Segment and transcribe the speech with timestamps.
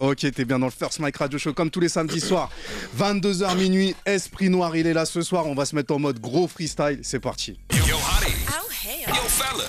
[0.00, 2.50] Ok, t'es bien dans le First Mike Radio Show comme tous les samedis soirs.
[2.96, 5.46] 22h minuit, Esprit Noir, il est là ce soir.
[5.46, 7.00] On va se mettre en mode gros freestyle.
[7.02, 7.58] C'est parti.
[7.72, 8.32] Yo, hottie.
[8.48, 9.08] Oh, hell.
[9.08, 9.64] Yo, fella.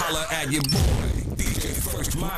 [0.00, 2.30] Holla at your boy, DJ First Mike.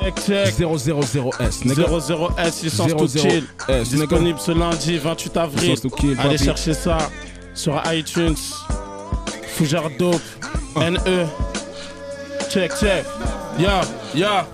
[0.00, 0.54] Check, check.
[0.54, 3.44] 000S, 00S, licence to kill.
[3.84, 5.76] Disponible ce lundi 28 avril.
[6.18, 6.96] Allez chercher ça
[7.54, 8.36] sur iTunes.
[9.54, 10.22] Fougère Dope.
[10.76, 11.26] NE.
[12.48, 13.04] Check, check.
[13.58, 13.80] Ya,
[14.14, 14.46] ya.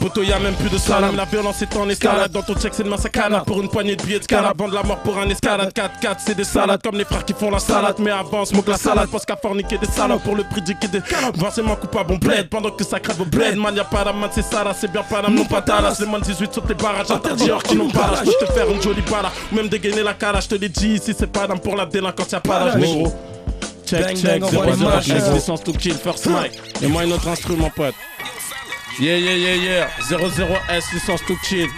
[0.00, 1.16] Poto, y'a même plus de salam.
[1.16, 2.30] La violence est en escalade.
[2.30, 3.40] Dans ton check, c'est de massacana.
[3.40, 4.54] Pour une poignée de billets de.
[4.54, 5.72] Bande la mort pour un escalade.
[5.74, 6.80] 4-4, c'est des salades.
[6.82, 7.96] Comme les frères qui font la salade.
[7.98, 9.08] Mais avant, smoke la salade.
[9.10, 11.00] Parce qu'à forniquer des salades pour le prix du kit des
[11.38, 12.48] Forcément coupable, on bled.
[12.48, 13.56] Pendant que ça crève au bled.
[13.56, 14.64] Man, y'a pas d'amant, c'est ça.
[14.78, 15.96] C'est bien pas non pas talas.
[16.00, 17.10] Les moins de 18 sur les barrages.
[17.10, 18.26] Interdits hors qui n'ont pas l'âge.
[18.26, 19.30] Je te faire une jolie bala.
[19.50, 20.40] Ou même dégainer la cara.
[20.40, 22.30] Je te l'ai dit ici, c'est pas d'âme pour la délinquance.
[22.32, 23.12] Y'a pas d'âge, négro.
[23.86, 24.64] Check, check, 0
[25.32, 26.60] licence to kill, first mic.
[26.82, 27.94] Et moi, un autre instrument, pote.
[28.98, 29.90] Yeah, yeah, yeah, yeah.
[30.08, 31.68] 00S, licence to kill.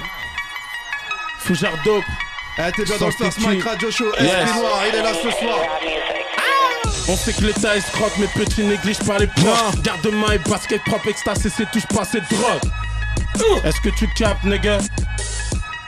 [1.40, 2.04] Fougère dope.
[2.58, 4.12] Eh, t'es bien dans le First Mike Radio Show.
[4.12, 4.54] Esprit Yes.
[4.56, 5.58] Noir, il est là ce soir.
[7.08, 9.80] On sait que l'État escroque, mais petit néglige pas les profs.
[9.82, 13.62] Garde-main et basket propre, extasé, c'est touche pas, c'est drogue.
[13.64, 14.78] Est-ce que tu captes, nigga?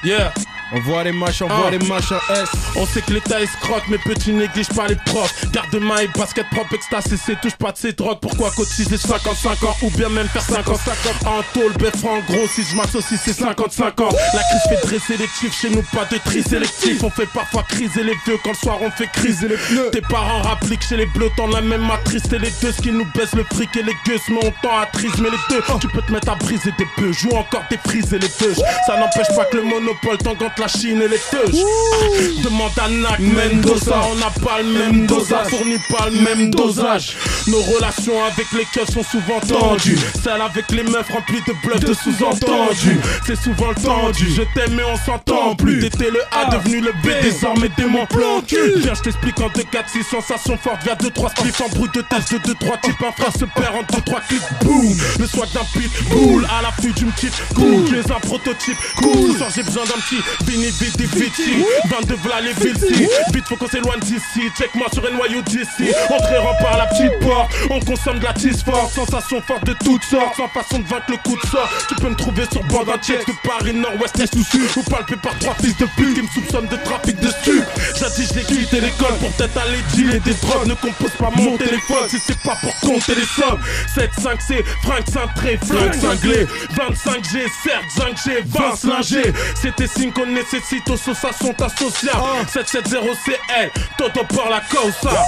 [0.03, 0.33] Yeah.
[0.73, 1.71] On voit les machins, on voit Ah.
[1.71, 2.49] les machins S.
[2.77, 5.35] On sait que l'État escroque, mais petit néglige pas les profs.
[5.53, 8.19] Garde-main et basket propre, extasé, c'est touche pas de ces drogues.
[8.21, 12.63] Pourquoi cotiser 55 ans ou bien même faire 50-50 en tôle, bœuf en gros, si
[12.63, 14.09] je m'associe, c'est 55 ans.
[14.35, 14.41] La
[14.85, 17.03] crise fait les chiffres, chez nous pas de tri sélectif.
[17.03, 19.91] On fait parfois criser les vieux quand le soir on fait criser les pneus.
[19.91, 22.23] Tes parents rappliquent chez les bleus, t'en la même matrice.
[22.31, 24.79] C'est les deux ce qui nous baisse le fric et les gueux, mais on tend
[24.79, 25.63] à trismer les deux.
[25.81, 28.55] Tu peux te mettre à briser des bœufs, joue encore des frises et les deux.
[28.87, 31.61] Ça n'empêche pas que le monopole t'engante la Chine et les teuches.
[31.63, 36.51] Ah, Demande à Nac Mendoza, on n'a pas le même dosage, fournit pas le même
[36.51, 37.17] dosage.
[37.49, 39.99] Nos relations avec les keufs sont souvent tendues.
[40.23, 43.01] Celles avec les meufs remplies de bluffs de sous-entendus.
[43.27, 45.81] C'est souvent le tendu, je t'aime mais on s'entend plus.
[45.81, 48.75] T'étais le A devenu le B, désormais t'es mon plan cul.
[48.77, 50.83] Viens, je t'explique en 2, 4, 6 sensations fortes.
[50.85, 53.03] Via 2, 3 spliffs en brut de test de 2, 3 types.
[53.03, 54.41] Un frère se perd en 2, 3 clics.
[54.63, 55.91] Boum, le swag d'un pit.
[56.11, 57.85] Boule à l'affût d'une petite cool.
[57.89, 58.77] Tu es un prototype.
[58.97, 60.21] Cool, ce soir j'ai besoin d'un petit.
[60.51, 61.65] Vini, vidi, viti.
[61.89, 63.07] 22 v'là les villes si.
[63.33, 64.51] Vite, faut qu'on s'éloigne d'ici.
[64.59, 65.95] Check-moi sur un noyau d'ici.
[66.11, 67.53] Entrée par la petite porte.
[67.71, 68.93] On consomme de la cheese forte.
[68.93, 70.35] Sensation forte de toutes sortes.
[70.37, 71.71] Sans façon de vaincre le coup de sort.
[71.89, 74.69] Tu peux me trouver sur bande entière de Paris, Nord-Ouest, Est ou Sud.
[74.77, 77.65] Ou palpé par trois fils de pute qui me soupçonnent de trafic de stup.
[78.01, 80.67] Jadis, j'ai quitté l'école pour peut-être aller dealer des drogues.
[80.67, 83.61] Ne compose pas mon téléphone si c'est pas pour compter les sommes.
[83.95, 86.47] 7-5C, Frank cintré, flingue cinglé.
[86.75, 89.33] 25G, certes, 5G, 20 slingé.
[89.55, 92.47] C'était signe qu'on nécessite association associable.
[92.53, 95.25] 770CL, Toto par la causa.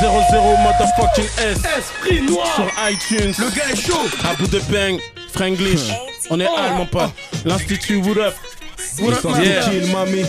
[0.00, 1.58] 00 motherfucking S.
[1.78, 2.46] Esprit noir.
[2.56, 3.34] Sur iTunes.
[3.38, 4.06] Le gars est chaud.
[4.28, 4.98] À bout de peigne,
[5.32, 5.90] Franglish.
[6.30, 7.10] On est all, mon pote.
[7.44, 8.34] L'Institut, what up?
[9.00, 9.62] What up, L'essence yeah.
[9.62, 10.24] to chill, mamie.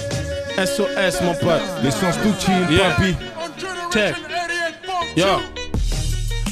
[0.58, 1.62] SOS, mon pote.
[1.84, 2.92] L'essence to chill, Yeah.
[2.92, 3.16] papi.
[3.92, 4.16] Check.
[5.16, 5.40] Yo.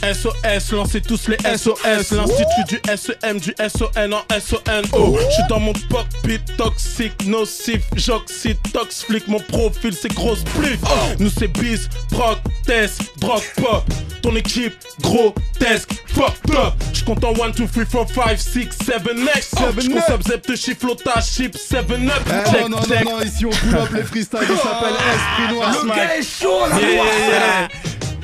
[0.03, 2.11] SOS, lancez tous les SOS.
[2.11, 5.17] L'Institut du SEM, du SON en SONO.
[5.31, 9.27] J'suis dans mon cockpit toxique, nocif, j'oxyde, tox flic.
[9.27, 10.77] Mon profil, c'est grosse pluie.
[11.19, 13.83] Nous, c'est bis, proc, test, drogue pop.
[14.21, 16.73] Ton équipe, grotesque, fucked up.
[16.93, 19.55] J'compte en 1, 2, 3, 4, 5, 6, 7, next.
[19.79, 21.99] J'consomme zep de chifflotage, chip, 7 up.
[22.27, 24.39] Eh, Check, non, non, non, non, ici on pull up les freestyles.
[24.49, 25.75] Il s'appelle Esprit Noir.
[25.83, 27.67] Le gars est chaud, là.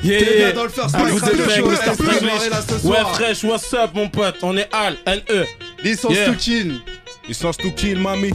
[0.02, 4.36] Yeah, yeah, dans le First Mike vous Ouais, fresh, what's up, mon pote?
[4.42, 5.44] On est Al, N-E.
[5.84, 6.26] Licence Yeah.
[6.26, 6.80] to kill.
[7.28, 8.32] L'essence to kill, mamie.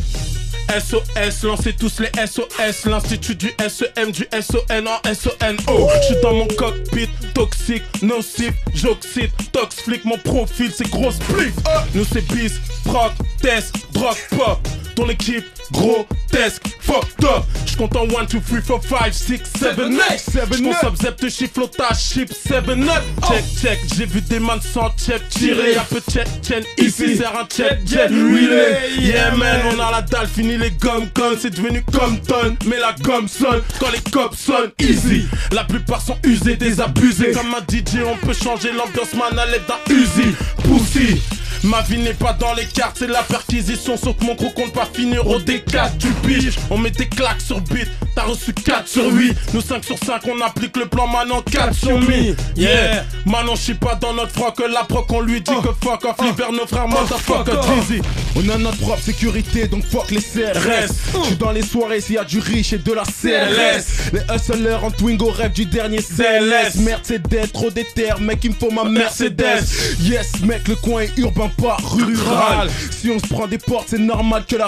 [0.69, 5.89] SOS, lancez tous les SOS, l'Institut du SEM, du SON en SONO.
[6.01, 11.53] J'suis dans mon cockpit, toxique, nocif, j'oxyde, tox flic, mon profil c'est grosse plif.
[11.93, 13.11] Nous c'est bis, proc,
[13.41, 14.59] test, drogue pop.
[14.95, 17.44] Ton équipe, grotesque, fucked up.
[17.66, 20.57] J'compte en 1, 2, 3, 4, 5, 6, 7, 8.
[20.57, 23.03] J'consomme zep de chifflotage, chip, 7 up.
[23.28, 25.75] Check, check, j'ai vu des man sans check tirer.
[25.75, 27.79] Un peu check, chain ici, c'est un check,
[28.09, 29.02] relay.
[29.02, 31.37] Yeah man, on a la dalle, fini les gommes connes.
[31.41, 34.72] C'est devenu comme tonne, mais la gomme sonne quand les cops sonnent.
[34.79, 37.31] Easy, la plupart sont usés, désabusés.
[37.31, 40.34] Comme un DJ, on peut changer l'ambiance, man, à l'aide d'un Uzi.
[40.64, 41.22] Pussy.
[41.64, 43.97] Ma vie n'est pas dans les cartes, c'est la perquisition.
[43.97, 46.58] Sauf que mon gros compte pas finir au D4, tu piges.
[46.70, 49.35] On met des claques sur beat, t'as reçu 4 sur 8.
[49.53, 52.35] Nous 5 sur 5, on applique le plan Manon 4 sur mi.
[52.55, 54.61] Yeah, Manon, j'suis pas dans notre froc.
[54.72, 58.02] La proc, on lui dit que fuck off, vers nos frères, motherfucker, Dizzy.
[58.35, 60.93] On a notre propre sécurité, donc fuck les CRS.
[61.14, 64.11] Je suis dans les soirées s'il y a du riche et de la CLS.
[64.14, 66.76] Les hustlers en Twingo rêvent du dernier CLS.
[66.76, 69.64] Mercedes, trop déter, mec, il me faut ma Mercedes.
[70.02, 72.70] Yes, mec, le coin est urbain pas rural.
[72.91, 74.67] Si on se prend des portes, c'est normal que la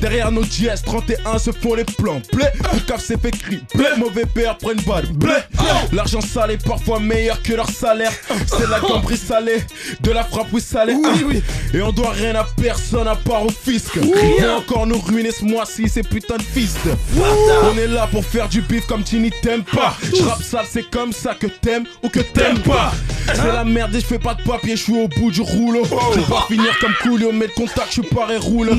[0.00, 2.20] Derrière nos GS 31 se font les plans.
[2.32, 3.60] Blé, le cap s'est fait cri.
[3.74, 5.06] Blé, mauvais père prennent balle.
[5.12, 5.34] Blé,
[5.92, 8.12] l'argent sale est parfois meilleur que leur salaire.
[8.46, 9.62] C'est la gambrie salée,
[10.00, 10.96] de la frappe oui salée.
[11.72, 13.96] Et on doit rien à personne à part au fisc.
[13.96, 16.92] Ils vont encore nous ruiner ce mois-ci, ces putains de fils de.
[17.70, 19.96] On est là pour faire du bif comme Tini t'aimes pas.
[20.14, 22.92] Je rappe sale, c'est comme ça que t'aimes ou que t'aimes pas.
[23.26, 25.84] C'est la merde et je fais pas de papier, je suis au bout du rouleau.
[26.14, 28.70] Je vais pas finir comme Coolio, mais le contact, je suis pas et roule.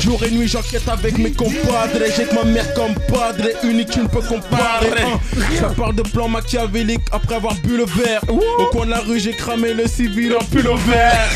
[0.00, 2.04] Jour et nuit, j'enquête avec mes compadres.
[2.16, 5.02] J'ai que ma mère comme padre, unique, tu ne peux comparer.
[5.02, 5.20] Hein.
[5.58, 8.22] Ça parle de plan machiavélique après avoir bu le verre.
[8.28, 11.30] Au coin de la rue, j'ai cramé le civil en pull au vert.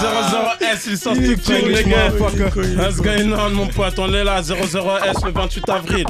[0.00, 2.10] 00S, ils sortent tout king, les gars.
[2.18, 3.98] What's going on, mon pote?
[3.98, 6.06] On est là, 00S le 28 avril.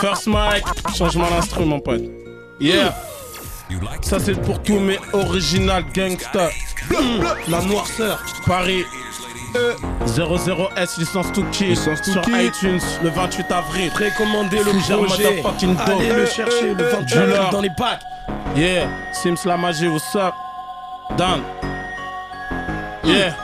[0.00, 0.64] First mic,
[0.96, 2.02] changement d'instru, mon pote.
[2.60, 2.94] Yeah.
[4.02, 6.50] Ça, c'est pour tous mes original gangsters.
[7.48, 8.84] La noirceur, Paris.
[10.06, 12.46] 00S, licence to kill Licence to sur kill.
[12.46, 13.90] iTunes le 28 avril.
[13.90, 15.42] Précommandez le projet.
[15.42, 15.52] dope.
[15.88, 17.22] Allez le chercher le 28 Dealer.
[17.36, 18.00] avril dans les packs.
[18.56, 20.34] Yeah, Sims la magie, what's up?
[21.16, 21.40] Dan.
[23.04, 23.34] Yeah.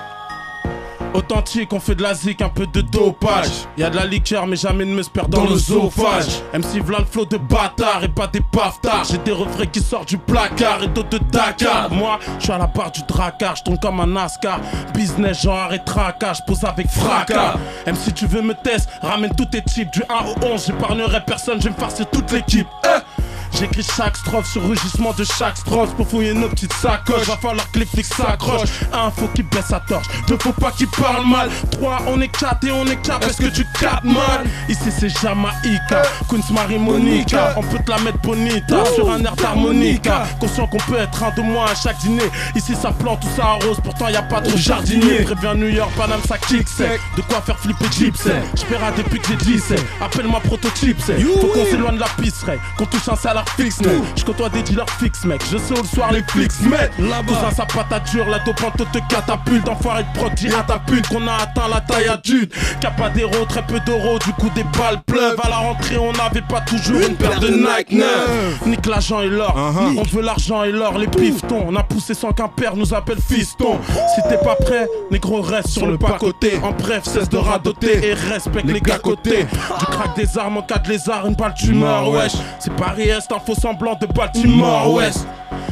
[1.15, 3.49] Authentique, on fait de la zik, un peu de dopage.
[3.77, 6.43] Y'a de la liqueur, mais jamais ne me se perd dans l'osophage.
[6.53, 9.05] MC v'là le flow de bâtard et pas des paftards.
[9.11, 11.91] J'ai des refrains qui sortent du placard et d'autres de Dakar.
[11.91, 14.61] Moi, je suis à la barre du dracard, je tombe comme un NASCAR.
[14.95, 17.55] Business, genre arrête tracage, pose avec fracas.
[17.87, 20.67] MC, tu veux me tester, ramène tous tes types du 1 au 11.
[20.67, 22.67] J'épargnerai personne, je vais me farcer toute l'équipe.
[22.85, 23.16] Eh
[23.59, 27.27] J'écris chaque strophe sur rugissement de chaque strophe pour fouiller nos petites sacoches.
[27.27, 28.69] Va falloir que les flics s'accrochent.
[28.93, 30.07] Un, faut qu'il baisse sa torche.
[30.29, 31.49] Deux, faut pas qu'il parle mal.
[31.71, 33.27] Trois, on est quatre et on est quatre.
[33.27, 37.55] Est-ce que tu captes mal Ici c'est Jamaïca, Queens Marie Monica.
[37.57, 40.25] On peut te la mettre bonita sur un air d'harmonica.
[40.39, 42.31] Conscient qu'on peut être un de moins à chaque dîner.
[42.55, 43.79] Ici ça plante, tout ça arrose.
[43.83, 45.23] Pourtant y a pas trop jardinier.
[45.23, 47.01] Préviens New York, Paname, ça kick sec.
[47.17, 48.29] De quoi faire flipper Gypsy.
[48.55, 49.83] J'paiera depuis que j'ai 17.
[50.03, 51.19] Appelle-moi prototype, c'est.
[51.21, 52.59] Faut qu'on s'éloigne de la pisserie.
[52.77, 54.03] Qu'on touche un salaire fixe, mec.
[54.17, 55.43] Je côtoie des dealers fixes, mec.
[55.51, 56.93] Je sais où le soir les flics mettent.
[56.97, 58.27] Tout ça, ça patate dure.
[58.29, 59.69] La dopante te catapulte.
[59.69, 62.53] Enfoiré de proc, à ta pute qu'on a atteint la taille adulte.
[62.81, 64.19] Capadero, très peu d'euros.
[64.19, 65.39] Du coup, des balles pleuvent.
[65.43, 68.67] À la rentrée, on n'avait pas toujours une paire de Nike neuves.
[68.67, 69.55] Nique l'argent et l'or.
[69.97, 70.99] On veut l'argent et l'or.
[70.99, 71.65] Les piftons.
[71.69, 73.79] On a poussé sans qu'un père nous appelle fiston.
[74.15, 76.59] Si t'es pas prêt, négro, reste sur le pas côté.
[76.63, 79.45] En bref, cesse de radoter et respecte les gars côté.
[79.45, 82.33] Du crack des armes en cas de lézard, une balle tu meurs, wesh.
[82.59, 85.27] C'est Paris Est, un faux semblant de Baltimore Ouest.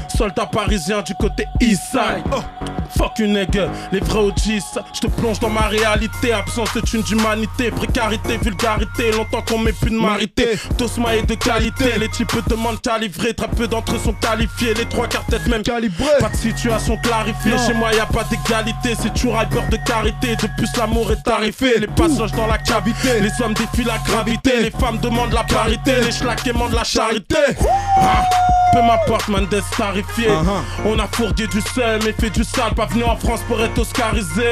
[0.08, 2.22] Soldat parisien du côté Eastside.
[2.96, 4.62] Fuck une nigga, les vrais OGs,
[4.94, 6.32] je te plonge dans ma réalité.
[6.32, 9.10] Absence de thune d'humanité, précarité, vulgarité.
[9.12, 10.58] Longtemps qu'on met plus de marité.
[10.78, 13.34] Tosma est de qualité, les types demandent qu'à livrer.
[13.34, 16.04] Très peu d'entre eux sont qualifiés, les trois quarts tête même Calibré.
[16.20, 18.94] Pas de situation clarifiée, chez moi y a pas d'égalité.
[19.00, 21.78] C'est toujours hyper de carité, de plus l'amour est tarifé.
[21.78, 24.62] Les passages dans la cavité, les hommes défient la gravité.
[24.62, 27.36] Les femmes demandent la parité, les schlacs demandent la charité.
[27.98, 28.24] Ah,
[28.72, 30.28] peu m'importe, man, d'être starifié.
[30.84, 32.74] On a fourgué du sel, mais fait du sale.
[32.84, 34.42] Pas venu en France pour être oscarisé.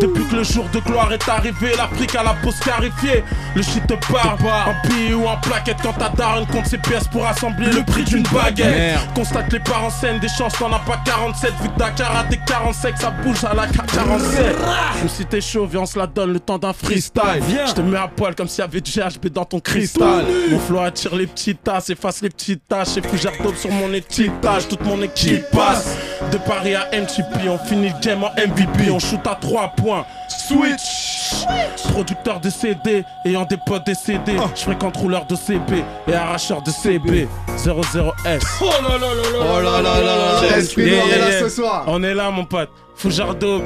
[0.00, 3.22] Depuis que le jour de gloire est arrivé, l'Afrique à la peau scarifiée.
[3.54, 5.76] Le shit te parle, en billet ou en plaquette.
[5.82, 8.74] Quand ta daronne compte ses pièces pour assembler le prix d'une baguette.
[8.74, 9.00] Merde.
[9.14, 11.52] Constate les parents scène, des chances t'en as pas 47.
[11.60, 14.56] Vu que Dakar a des 45, ça bouge à la 47.
[14.96, 17.42] Même si t'es chaud, viens, on se la donne le temps d'un freestyle.
[17.66, 20.24] Je te mets à poil comme s'il y avait du GHB dans ton cristal.
[20.50, 22.96] Mon flow attire les petites tasses, efface les petites taches.
[22.96, 25.94] Et puis j'arrive sur mon étiquetage, toute mon équipe passe.
[26.32, 30.04] De Paris à MTP, on finit le game en MVP, on shoot à 3 points.
[30.28, 31.44] Switch!
[31.92, 34.36] Producteur de CD, ayant des potes décédés.
[34.54, 37.28] Je fréquente rouleur de CB et arracheur de CB.
[37.56, 38.42] 00S.
[38.60, 41.18] Oh là là là là Oh là là là là, Esprit Yeah, Noir est yeah,
[41.18, 41.40] là yeah.
[41.40, 41.84] ce soir?
[41.86, 42.70] On est là, mon pote.
[42.94, 43.62] Foujardo,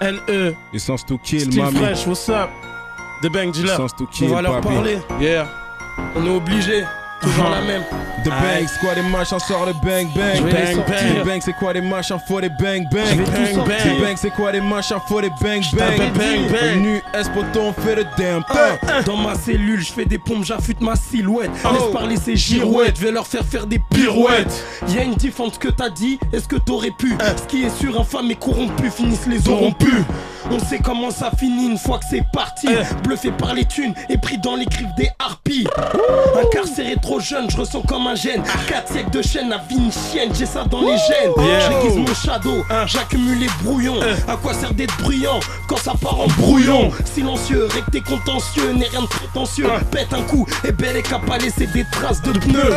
[0.00, 1.78] NE, Essence to kill, Steve mami.
[1.78, 2.50] Fresh, what's up?
[3.22, 3.72] The Bang Dealer.
[3.72, 4.98] Essence to On kill, va leur parler.
[5.20, 5.46] Yeah.
[6.16, 6.84] On est obligé.
[7.20, 7.82] Toujours la même.
[8.24, 10.42] The bang, c'est quoi des machins, sort le bang bang.
[10.42, 11.22] Bang, bang.
[11.22, 13.16] The bang, c'est quoi des machins, faut des bang bang.
[13.16, 13.66] Bang, bang.
[13.66, 16.12] The bang, c'est quoi des machins, faut des bang bang.
[16.12, 16.82] bang, bang.
[16.82, 18.42] Nu, S-poto, on fait le damn.
[19.04, 21.50] Dans ma cellule, je fais des pompes, j'affûte ma silhouette.
[21.64, 21.68] Oh.
[21.72, 24.64] Laisse parler ces girouettes, je vais leur faire faire des pirouettes.
[24.88, 27.16] Y'a une diff entre ce que t'as dit et ce que t'aurais pu?
[27.36, 29.38] Ce qui est sûr, infâme et corrompu finissent les
[29.78, 30.04] pu.
[30.50, 32.68] On sait comment ça finit une fois que c'est parti.
[33.02, 35.66] Bluffé par les thunes et pris dans les griffes des harpies.
[36.40, 38.42] Incarcéré trop jeune, je ressens comme un gène.
[38.68, 41.32] 4 siècles de chaîne, la vie une chienne, j'ai ça dans les gènes.
[41.68, 44.00] J'aiguise mon shadow, j'accumule les brouillons.
[44.28, 46.90] À quoi sert d'être bruyant quand ça part en brouillon?
[47.04, 49.68] Silencieux, recté contentieux, n'est rien de prétentieux.
[49.90, 52.72] Pète un coup, et belle et à laisser des traces de pneus.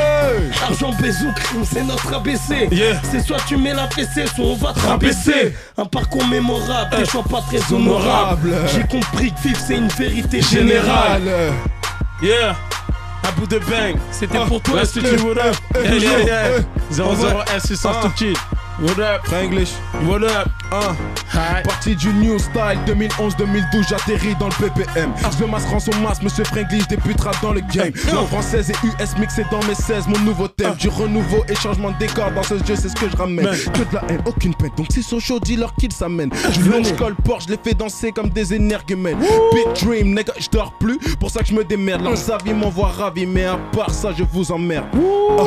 [0.63, 2.69] Argent, ou crime, c'est notre ABC.
[3.11, 5.55] C'est soit tu mets la fessée, soit on va te rabaisser.
[5.77, 7.58] Un parcours mémorable, tes choix pas très
[8.73, 11.21] J'ai compris que vivre c'est une vérité générale.
[11.21, 11.53] Général.
[12.21, 12.55] Yeah.
[13.27, 13.95] À bout de bang.
[14.11, 15.05] C'était pour toi, West Steve.
[15.07, 15.55] Studio, what up?
[15.75, 16.57] Yeah, yeah, yeah.
[16.59, 16.93] Eh.
[16.93, 18.09] 00S 600 Ah.
[18.15, 18.37] Stupid.
[18.81, 19.33] What up?
[19.33, 19.71] English.
[20.03, 20.49] What up?
[21.33, 21.59] Ah.
[21.59, 21.63] Hi.
[21.63, 25.11] Parti du New Style 2011-2012, j'atterris dans le PPM.
[25.39, 27.91] Je masse rend son masque, monsieur Franklin débutera dans le game.
[28.13, 30.73] Langue française et US mixé dans mes 16, mon nouveau thème.
[30.75, 33.45] Du renouveau et changement de décor dans ce jeu, c'est ce que je ramène.
[33.45, 34.71] Que de la haine, aucune peine.
[34.77, 36.31] Donc s'ils sont chauds, dis-leur qu'ils s'amènent.
[36.51, 39.19] Je viens, je colle Porsche, je les fais danser comme des énergumènes.
[39.53, 40.97] Big dream, nigga, je dors plus.
[41.19, 42.03] Pour ça que je me démerde.
[42.03, 44.85] Leurs avis m'envoient ravi, mais à part ça, je vous emmerde.
[44.93, 45.43] Ah,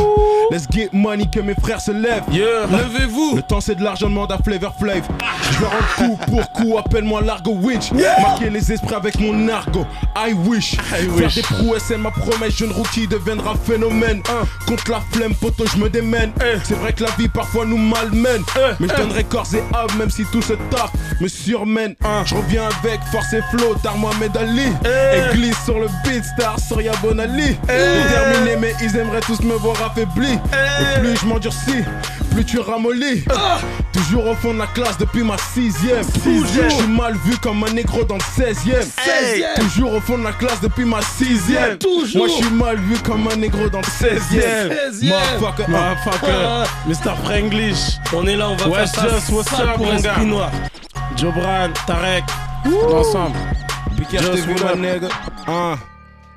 [0.50, 2.24] let's get money, que mes frères se lèvent.
[2.30, 2.66] Yeah.
[2.70, 3.36] Levez-vous.
[3.36, 5.02] Le temps c'est de l'argent, demande à Flavor Flav.
[5.50, 5.64] Je
[5.96, 7.92] coup pour coup, appelle-moi Largo Winch.
[8.20, 9.86] Marquer les esprits avec mon argot.
[10.16, 10.76] I wish.
[10.76, 11.34] Faire wish.
[11.34, 12.56] des prouesses, c'est ma promesse.
[12.56, 14.22] Jeune rookie deviendra phénomène.
[14.66, 16.32] Contre la flemme, poteau, je me démène.
[16.64, 18.42] C'est vrai que la vie parfois nous malmène.
[18.80, 21.94] Mais je donnerai corps et âme, même si tout ce taf me surmène.
[22.24, 24.72] Je reviens avec force et flow, Dar Mohamed Ali.
[24.84, 27.56] Et glisse sur le beat, star Soria Bonali.
[27.66, 30.32] Déterminé, mais ils aimeraient tous me voir affaibli.
[30.32, 31.84] Et plus je m'endurcis,
[32.32, 33.24] plus tu ramollis.
[33.92, 36.02] Toujours au fond de la classe depuis ma sixième.
[36.24, 38.82] Je suis mal vu comme un négro dans le 16ème.
[38.82, 39.60] 16e.
[39.60, 41.78] Toujours au fond de la classe depuis ma sixième.
[41.78, 42.26] Toujours.
[42.26, 44.70] Moi je suis mal vu comme un négro dans le 16ème.
[44.92, 45.08] 16e.
[45.08, 45.68] Motherfucker.
[45.68, 46.70] Motherfucker.
[46.86, 47.16] Mr.
[47.24, 47.98] Franglish.
[48.14, 49.32] On est là, on va West faire ça.
[49.32, 50.50] What's up, mon gars.
[51.16, 52.24] Jobran, Tarek.
[52.90, 53.36] Ensemble.
[54.14, 54.78] Up, up.
[54.78, 55.08] nigga?
[55.46, 55.76] Ah.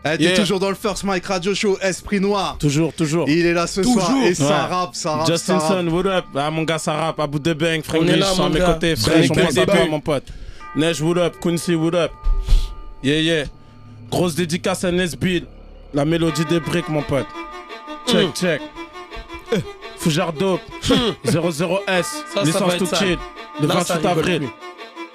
[0.08, 0.36] Eh, T'es Yeah.
[0.38, 2.58] toujours dans le First Mike Radio Show, Esprit Noir.
[2.60, 3.28] Toujours, toujours.
[3.28, 4.24] Il est là ce soir Toujours.
[4.24, 4.54] et ça Ouais.
[4.76, 5.80] rappe, ça rappe, Justin ça rappe.
[5.90, 6.26] Son, what up?
[6.36, 7.20] Ah, mon gars, ça rappe.
[7.20, 8.94] À bout de bang, On est Franglish, là, sont à mes côtés.
[8.96, 9.66] Bang.
[9.66, 10.26] pas, mon pote.
[10.76, 11.36] Neige, what up?
[11.42, 12.12] Quincy, what up?
[13.04, 13.44] Yeah, yeah.
[14.12, 15.48] Grosse dédicace à Nesbill.
[15.94, 17.26] La mélodie des briques, mon pote.
[18.08, 18.62] Check, check.
[19.54, 19.58] Eh,
[19.98, 20.62] Fougère dope.
[21.26, 22.06] 00S.
[22.34, 22.98] ça Licence être tout ça.
[22.98, 23.18] chill.
[23.60, 24.50] Le Là, ça 28 rigole avril.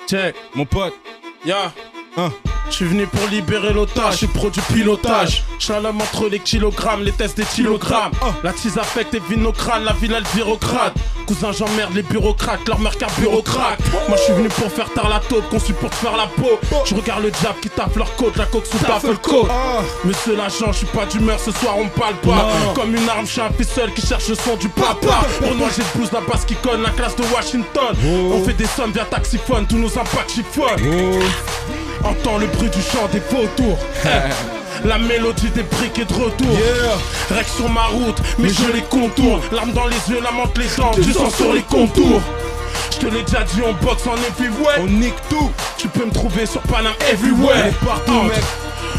[0.09, 0.35] Check.
[0.55, 0.95] Mon pote.
[1.45, 1.73] Ya.
[2.17, 2.33] Hein.
[2.71, 5.43] Je suis venu pour libérer l'otage, je suis pro du pilotage.
[5.59, 8.13] Je suis un homme entre les kilogrammes, les tests des kilogrammes.
[8.45, 10.95] La tease affecte et vinocrane, la ville elle virocrate.
[11.27, 13.81] Cousin j'emmerde les bureaucrates, leur meurtre bureaucrate.
[14.09, 16.59] Moi je suis venu pour faire tard la taupe, conçu pour te faire la peau.
[16.87, 19.49] Je regarde le diable qui tape leur côte, la coque sous taffe le côte.
[19.51, 19.83] Ah.
[20.05, 22.49] Monsieur l'agent, je suis pas d'humeur, ce soir on parle pas.
[22.75, 25.27] Comme une arme, je suis un fils seul qui cherche le son du papa.
[25.41, 27.97] Pour moi j'ai le blues, la basse qui conne, la classe de Washington.
[28.33, 31.21] On fait des sommes via taxiphone, tous nos impacts chiffonnent.
[32.05, 33.79] Entends le bruit du chant des vautours.
[34.85, 36.49] La mélodie des briques est de retour.
[36.49, 37.45] Yeah.
[37.57, 39.41] Sur ma route, mais je les contourne.
[39.53, 42.23] Larmes dans les yeux, la menthe les dents, du sang sur les contours.
[42.91, 44.79] Je te l'ai déjà dit, on boxe en heavyweight.
[44.79, 45.51] On nique tout.
[45.77, 47.67] Tu peux me trouver sur Paname everywhere.
[47.67, 48.43] Est partout, mec.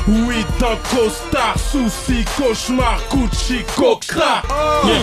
[0.08, 4.44] Oui, dans costard, souci, cauchemar, Gucci, coca.
[4.86, 4.94] Yeah.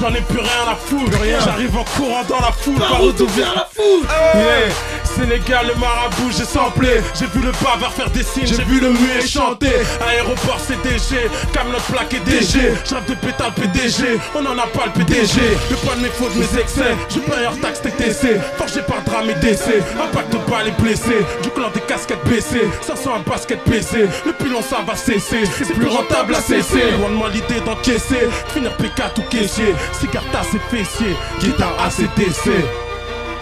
[0.00, 1.18] J'en ai plus rien à foutre.
[1.44, 2.78] J'arrive en courant dans la foule.
[2.78, 4.06] Par où vient la foule?
[4.34, 4.68] Yeah.
[5.16, 7.00] Sénégal, le marabout, j'ai samplé.
[7.18, 9.72] J'ai vu le bavard faire des signes, j'ai vu le muet chanter.
[10.08, 12.74] Aéroport CDG, Camelot plaqué DG.
[12.84, 15.40] J'rêve de pétale PDG, on en a pas le PDG.
[15.70, 16.94] Le pas de mes fautes, mes excès.
[17.08, 19.82] Je paye hors taxe TTC, forgé par drame et décès.
[20.02, 22.68] Impact de balles et blessés, du clan des casquettes baissées.
[22.80, 25.44] Ça sent un basket PC, le pilon ça va cesser.
[25.56, 26.90] C'est plus rentable à cesser.
[26.98, 29.74] Loin de moi l'idée d'encaisser, finir P4 ou caissier.
[29.92, 32.50] Cigare tasse et fessier, guitare ACDC.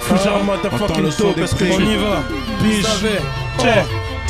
[0.03, 1.69] Fougère motherfucking le son dope, des esprit.
[1.69, 1.77] prix.
[1.77, 2.23] On y va.
[2.63, 2.87] Biche.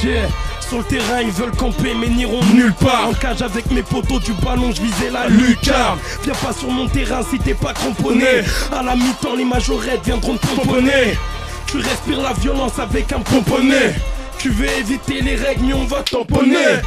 [0.04, 0.28] Yeah.
[0.68, 3.08] Sur le terrain, ils veulent camper, mais n'iront Nulle part.
[3.08, 5.98] En cage avec mes poteaux du ballon, je visais la lucarne.
[6.24, 8.42] Viens pas sur mon terrain si t'es pas cramponné.
[8.72, 11.18] À la mi-temps, les majorettes viendront te pomponner.
[11.66, 13.94] Tu respires la violence avec un pomponné.
[14.38, 16.80] Tu veux éviter les règles, mais on va tamponner.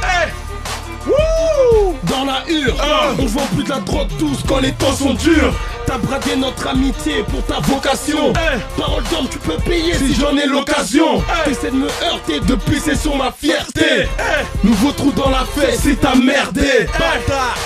[2.04, 2.76] Dans la hure,
[3.18, 5.54] on vend plus de la drogue douce quand les temps sont durs.
[5.86, 8.32] T'as bradé notre amitié pour ta vocation.
[8.76, 11.22] Parole d'homme, tu peux payer si j'en ai l'occasion.
[11.44, 14.08] T'essaies de me heurter, depuis c'est sur ma fierté.
[14.64, 16.88] Nouveau trou dans la fesse, c'est ta merdé.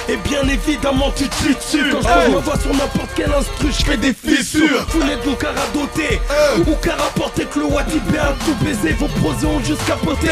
[0.09, 1.91] Et bien évidemment, tu te tues dessus.
[1.91, 4.87] Quand je me revois sur n'importe quel instru, je fais des fissures.
[4.91, 6.21] Vous n'êtes donc qu'à radoter.
[6.67, 8.93] Ou qu'à rapporter que le Watibé a tout baisé.
[8.93, 10.29] Vos prosés ont juste capoté.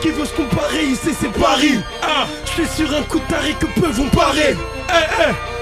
[0.00, 1.80] Qui veut se comparer ici, c'est Paris.
[2.46, 4.56] Je suis sur un coup de taré que peu vont parer.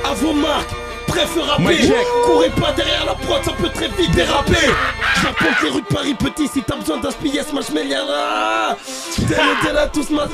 [0.04, 0.70] À vos marques.
[1.16, 1.92] Préfère rapper.
[2.24, 4.68] Courez pas derrière la prod, ça peut très vite déraper.
[5.22, 6.98] J'apporte les rues de Paris petit si t'as besoin
[7.42, 8.76] Smash Meliana.
[9.16, 10.24] T'es là, t'es là, tous ma.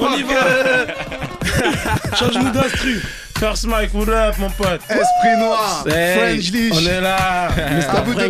[0.00, 0.34] On y va
[2.18, 3.02] Change-nous d'instru
[3.38, 4.80] First mic, what up mon pote?
[4.88, 6.72] Esprit noir, Hey, French.
[6.72, 8.00] On est là Mr.
[8.04, 8.28] Bout de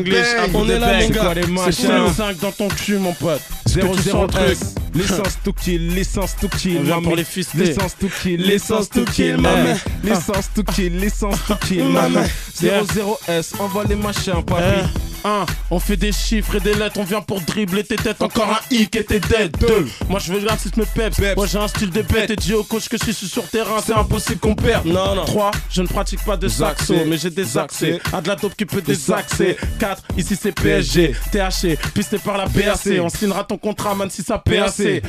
[0.49, 1.21] bout On de est là, mon C'est gars.
[1.21, 3.41] quoi les C'est machins quoi 5 dans ton cul mon pote?
[3.67, 4.59] Est-ce que tu sens le truc?
[4.59, 6.83] 001 L'essence tout kill, l'essence tout kill.
[7.03, 7.25] Pour les.
[7.55, 9.77] L'essence tout kill, l'essence tout kill, maman.
[10.03, 12.23] L'essence tout kill, l'essence tout kill, maman.
[12.55, 14.87] 00S, envoie les machins, Paris.
[15.27, 15.47] 1.
[15.71, 18.23] On fait des chiffres et des lettres, on vient pour dribbler tes têtes.
[18.23, 19.57] Encore un hic et t'es dead.
[19.59, 19.89] 2.
[20.09, 21.19] Moi je veux l'artiste me peps.
[21.37, 23.79] Moi j'ai un style de bête et dis au coach que je suis sur terrain,
[23.85, 24.87] c'est impossible qu'on perde.
[24.87, 25.25] Non, non.
[25.25, 25.51] 3.
[25.71, 28.01] Je ne pratique pas de saxo, mais j'ai des accès.
[28.13, 29.57] Un de la dope qui peut désaxer.
[29.79, 30.03] 4.
[30.17, 32.89] Ici c'est PSG, THC, pisté par la BAC.
[33.01, 34.71] On signera ton contrat, man, si ça PAC.
[34.71, 35.03] 5.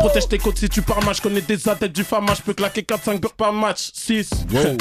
[0.00, 1.18] Protège tes côtes si tu pars match.
[1.18, 3.90] Je connais des athlètes du fama, je peux claquer 4-5 bugs par match.
[3.94, 4.30] 6.
[4.52, 4.76] wow.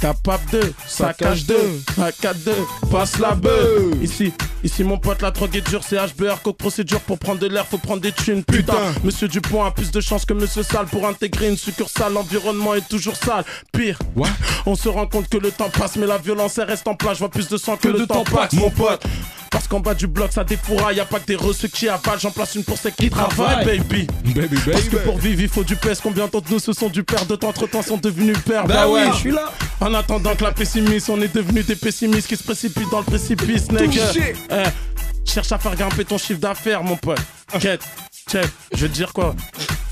[0.00, 1.54] Capable 2, saccage 2,
[1.96, 2.52] saccade 2,
[2.90, 3.92] passe la beuh.
[4.02, 4.30] Ici,
[4.62, 7.66] ici mon pote, la drogue est dure, c'est HBR, coke procédure pour prendre de l'air,
[7.66, 8.44] faut prendre des thunes.
[8.44, 9.00] Putain, Putain.
[9.04, 12.12] monsieur Dupont a plus de chance que monsieur Sale pour intégrer une succursale.
[12.12, 13.44] L'environnement est toujours sale.
[13.72, 14.28] Pire, What?
[14.66, 17.14] On se rend compte que le temps passe, mais la violence elle reste en place.
[17.14, 19.02] Je vois plus de sang que, Que le de temps temps passe, mon pote.
[19.50, 22.18] Parce qu'en bas du bloc, ça défouraille, y a pas que des reçus qui avalent.
[22.18, 24.06] J'en place une pour ceux qui travaillent, baby.
[24.34, 26.00] Baby Parce que baby pour vivre, il faut du pèse.
[26.02, 27.24] Combien d'entre nous se sont du père?
[27.24, 29.50] De temps entre temps sont devenus pères Bah oui, je suis là.
[29.80, 33.04] En attendant que la pessimiste, on est devenu des pessimistes qui se précipitent dans le
[33.04, 33.66] précipice.
[33.68, 34.34] Touché.
[34.50, 34.64] Eh,
[35.24, 37.18] cherche à faire grimper ton chiffre d'affaires, mon pote.
[37.60, 37.82] Quête,
[38.28, 39.34] check, je vais te dire quoi?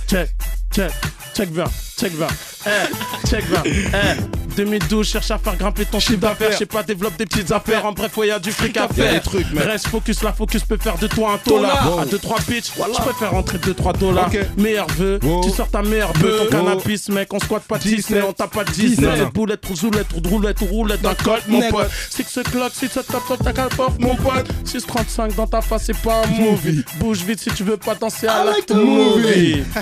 [0.09, 0.31] Check,
[0.73, 0.93] check,
[1.35, 1.67] check bien,
[1.99, 2.29] check bien.
[2.67, 3.63] Eh, check bien.
[3.65, 6.53] Eh, 2012, cherche à faire grimper ton chiffre d'affaires.
[6.53, 7.85] Je sais pas, développe des petites affaires.
[7.87, 9.13] En bref, ouais, y a du fric à faire.
[9.13, 9.65] des trucs, mec.
[9.65, 11.69] Reste focus, la focus peut faire de toi un tola.
[11.83, 12.03] Tola.
[12.03, 14.27] À 2-3 bitches, je préfère rentrer 2-3 dollars.
[14.29, 14.39] Ok.
[14.57, 15.45] Meilleur vœu, Wow.
[15.45, 16.49] tu sors ta meilleure bœuf.
[16.51, 16.65] Ton Wow.
[16.65, 18.23] cannabis, mec, on squatte pas Disney, Disney.
[18.23, 19.07] on tape pas Disney.
[19.19, 19.31] Non.
[19.35, 21.91] Boulette, roulette, ou roulette d'un colt, mon pote.
[22.11, 23.53] Six clock, si ça tape sur ta
[23.99, 24.47] mon pote.
[24.65, 26.85] 635 dans ta face, c'est pas un movie.
[26.99, 29.63] Bouge vite si tu veux pas danser à la like movie.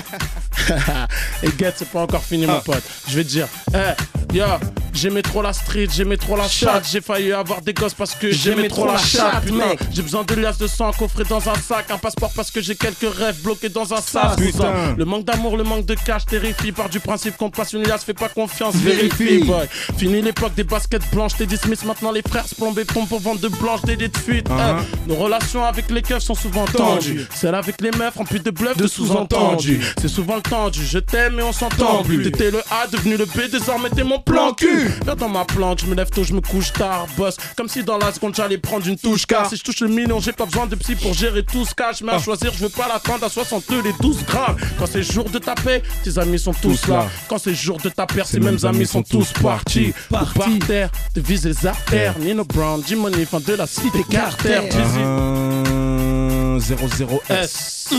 [1.43, 2.53] Et get, c'est pas encore fini, Ah.
[2.53, 2.83] mon pote.
[3.07, 4.59] Je vais te dire, eh, yo,
[4.93, 6.87] j'aimais trop la street, j'aimais trop la chatte.
[6.91, 9.75] J'ai failli avoir des gosses parce que j'aimais trop la chatte, putain.
[9.91, 12.75] J'ai besoin de liasses de sang coffré dans un sac, un passeport parce que j'ai
[12.75, 14.37] quelques rêves bloqués dans un sac.
[14.37, 14.95] putain.
[14.97, 16.71] Le manque d'amour, le manque de cash terrifie.
[16.71, 19.43] Par du principe qu'on passe une liasse, fais pas confiance, Vérifie.
[19.43, 19.67] boy.
[19.97, 21.83] Fini l'époque des baskets blanches, t'es dismiss.
[21.83, 24.49] Maintenant les frères se plombent tombent pour vendre de blanches, des de fuite.
[24.49, 24.77] Uh-huh.
[24.81, 27.25] Eh, Nos relations avec les keufs sont souvent tendues.
[27.33, 29.79] Celles avec les meufs remplies de bluffs, de, De sous-entendus.
[30.01, 30.85] C'est souvent le tendu.
[30.85, 32.23] Je t'aime et on s'entend plus.
[32.23, 34.82] T'étais le A, devenu le B, désormais t'es mon plan cul.
[35.03, 37.37] Viens dans ma planque, je me lève tôt, je me couche tard, boss.
[37.57, 39.25] Comme si dans la seconde j'allais prendre une touche.
[39.25, 41.73] Car si je touche le million, j'ai pas besoin de psy pour gérer tout ce
[41.73, 42.01] cash.
[42.01, 44.57] Mais à choisir, je veux pas l'attendre à 62 les 12 grammes.
[44.77, 46.97] Quand c'est jour de ta paix, tes amis sont tous Tous là.
[46.97, 47.07] là.
[47.27, 49.93] Quand c'est jour de ta perte, ces mêmes amis sont tous partis.
[50.09, 50.33] Par
[50.67, 52.17] terre, de viser les artères.
[52.19, 54.61] Nino Brown, G-Money, fin de la cité Carter.
[54.69, 54.99] Dizzy.
[54.99, 57.89] Un 00S S.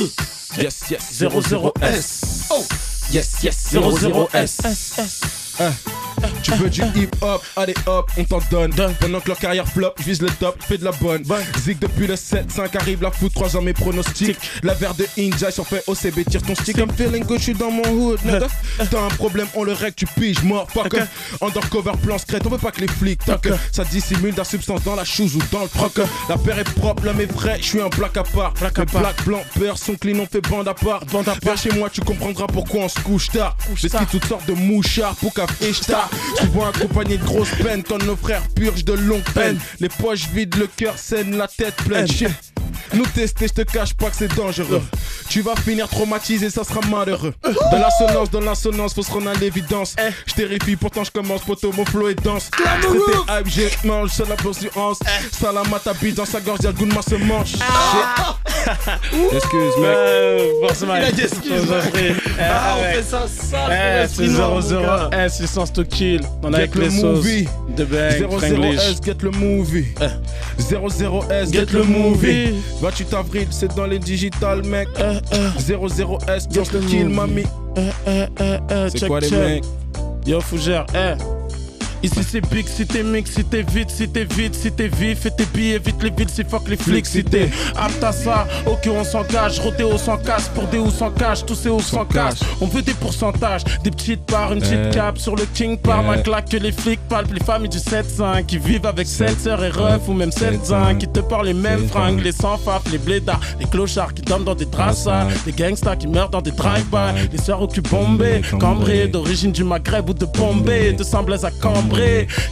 [0.59, 2.47] Yes yes 00S.
[2.51, 2.64] Oh.
[3.12, 5.93] Yes yes 00S.
[6.44, 8.72] Tu veux du hip hop, allez hop, on t'en donne.
[9.00, 11.22] Pendant que leur carrière flop, je vise le top, fais de la bonne.
[11.61, 14.37] Zig depuis le 7-5 arrive la foot, 3 ans mes pronostics.
[14.62, 16.76] La verre de Inja sur fait OCB, tire ton stick.
[16.76, 18.20] I'm feeling good, je suis dans mon hood.
[18.90, 20.94] T'as un problème, on le règle, tu piges, mort, fuck.
[21.40, 23.52] Undercover plan secret, on veut pas que les flics toquent.
[23.72, 25.98] Ça dissimule la substance dans la chose ou dans le froc.
[26.28, 28.52] La paire est propre, l'homme est vrai, je suis un black à part.
[28.61, 29.00] Black à Le part.
[29.00, 31.04] black, blanc, peur, son clean, on fait bande à part.
[31.07, 31.40] Bande à part.
[31.42, 33.57] Viens chez moi, tu comprendras pourquoi on se couche tard.
[33.90, 34.07] Tard.
[34.11, 36.11] toutes sortes de mouchards, Poukaf et Shtar.
[36.40, 39.59] Souvent accompagné de grosses peines quand nos frères purgent de longues peines.
[39.81, 42.07] Les poches vides, le cœur saine, la tête pleine.
[42.07, 42.31] Shit.
[42.92, 44.83] Nous tester, je te cache pas que c'est dangereux.
[45.29, 47.35] Tu vas finir traumatisé, ça sera malheureux.
[47.42, 49.97] Dans l'assonance, dans l'assonance, faut se rendre à l'évidence.
[50.27, 52.51] Je terrifie, pourtant je commence, poto, mon flow est dense.
[52.57, 54.99] C'était hype, j'ai mange, c'est la poursuivance.
[55.33, 57.49] Salam à ta dans sa gorge, y'a le goût de ma semence.
[57.49, 57.61] Shit.
[59.33, 59.97] Excuse, mec.
[59.97, 60.94] Euh, forcément.
[62.37, 62.42] Il a dit excuse.
[62.42, 62.42] Je vous en prie.
[62.42, 63.70] Eh, Ah, on fait ça sale.
[63.70, 64.83] Eh, c'est l'esprit noir, mon 0-0.
[64.83, 65.11] gars.
[65.12, 66.20] Eh, c'est sans to kill.
[66.42, 67.03] On a avec le les sauces.
[67.18, 67.49] movie.
[67.77, 69.87] De bang, 00S, get le movie.
[70.59, 72.55] 00S, get, le movie.
[72.81, 74.88] 28 avril, c'est dans les digital, mec.
[75.59, 77.44] 00S, get le kill, mamie.
[77.77, 79.64] Eh, eh, eh, eh, C'est check, quoi les mecs?
[80.27, 81.14] Yo, Fougère, eh.
[82.05, 85.25] Ici c'est big, si t'es mix, si t'es vite, si t'es vite, si t'es vif,
[85.25, 88.47] et t'es billets, vite les villes, si fuck les flics, si t'es apte à ça,
[88.67, 92.05] ok on s'engage, rodéo sans casse, pour des ou sans cash, tous ces hauts sans
[92.05, 96.03] cash, on veut des pourcentages, des petites parts, une petite cap sur le king par
[96.03, 99.64] ma claque que les flics palpent, les familles du 7-5 qui vivent avec 7 sœurs
[99.64, 101.88] et refs ou même 7 7-5, qui te parlent les mêmes 7-5.
[101.88, 105.09] fringues, les sans faf, les blédards, les clochards qui dorment dans des draps
[105.47, 108.59] les gangsters qui meurent dans des drive-by, les sœurs au cul bombé, Cambré.
[108.59, 111.93] cambré, d'origine du Maghreb ou de Bombay, de Saint-Blaise à Cambrai,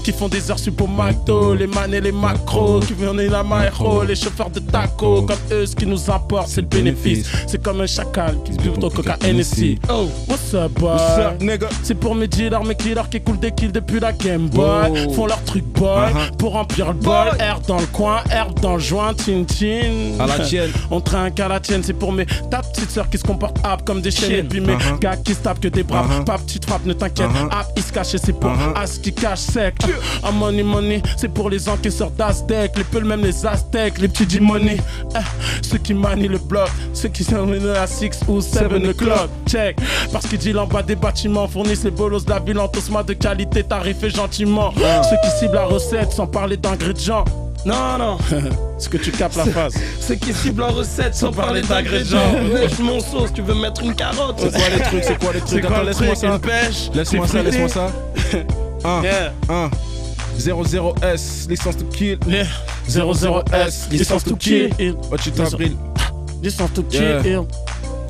[0.05, 3.43] qui font des heures sup au McDo, les man et les macros, qui viennent la
[3.43, 7.27] Maïro, les chauffeurs de taco, comme eux, ce qui nous importe, c'est le bénéfice.
[7.47, 9.79] C'est comme un chacal qui se bute au coca NSC.
[9.91, 10.97] Oh, What's up, boy?
[11.83, 15.13] C'est pour mes dealers, mes killers qui coulent des kills depuis la Game Boy.
[15.15, 16.37] Font leur truc boy Uh-huh.
[16.39, 17.29] pour remplir le bol.
[17.39, 20.19] Air dans le coin, herbe dans le joint, tin tin.
[20.19, 20.71] À la tienne.
[20.91, 23.85] On trinque à la tienne, c'est pour mes ta petite sœur qui se comporte ap
[23.85, 24.33] comme des chiennes.
[24.33, 24.99] Et puis mes Uh-huh.
[25.01, 26.05] gars qui se tapent que des bras.
[26.05, 26.25] Uh-huh.
[26.25, 27.27] Pas petite frappe, ne t'inquiète.
[27.29, 27.51] Uh-huh.
[27.59, 29.75] Ap, il se cache et c'est pour as qui cache sec.
[30.23, 32.73] Ah, money, money, c'est pour les encaisseurs d'Aztec.
[32.77, 34.79] Les peuls, même les Aztèques, les petits D-money.
[35.15, 35.19] Eh,
[35.63, 39.29] ceux qui manient le bloc, ceux qui sont à 6 ou 7 o'clock.
[39.49, 39.77] Check.
[40.13, 43.03] Parce qu'ils dealent en bas des bâtiments, fournissent les bolos de la ville en tosma
[43.03, 44.73] de qualité, tarifés gentiment.
[44.77, 47.25] Ceux qui ciblent la recette sans parler d'ingrédients.
[47.65, 48.19] non, non.
[48.79, 49.75] Ce que tu capes la phase.
[50.01, 52.19] Ceux qui ciblent en recette sans parler d'ingrédients.
[52.81, 55.65] Mon sauce, tu veux mettre une carotte C'est quoi les trucs C'est quoi les trucs
[55.87, 57.43] laisse-moi ça.
[57.43, 57.87] Laisse-moi ça.
[58.85, 59.33] 1, Yeah.
[59.49, 59.71] 1,
[60.39, 62.19] 00S, licence to kill.
[62.27, 62.47] Yeah.
[62.89, 64.71] 00S, licence to kill.
[65.13, 65.77] Oh, tu t'avril.
[66.43, 67.47] Licence to kill.